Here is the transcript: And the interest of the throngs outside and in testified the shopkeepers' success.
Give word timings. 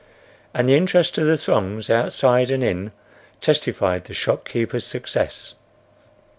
And 0.51 0.67
the 0.67 0.73
interest 0.73 1.19
of 1.19 1.27
the 1.27 1.37
throngs 1.37 1.87
outside 1.87 2.49
and 2.49 2.63
in 2.63 2.91
testified 3.39 4.05
the 4.05 4.15
shopkeepers' 4.15 4.83
success. 4.83 5.53